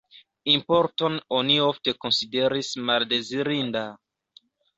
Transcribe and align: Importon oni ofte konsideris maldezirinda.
Importon 0.51 1.17
oni 1.39 1.57
ofte 1.65 1.93
konsideris 2.07 2.71
maldezirinda. 2.89 3.87